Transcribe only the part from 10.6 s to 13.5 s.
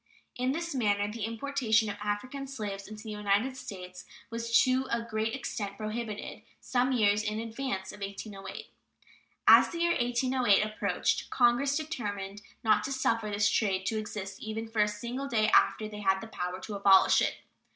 approached Congress determined not to suffer this